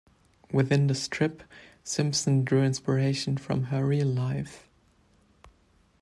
[0.51, 1.43] Within the strip,
[1.83, 4.67] Simpson drew inspiration from her real life.